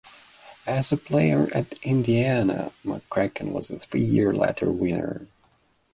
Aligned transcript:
As 0.65 0.91
a 0.91 0.97
player 0.97 1.47
at 1.55 1.73
Indiana, 1.83 2.71
McCracken 2.83 3.51
was 3.51 3.69
a 3.69 3.77
three-year 3.77 4.33
letter 4.33 4.71
winner. 4.71 5.27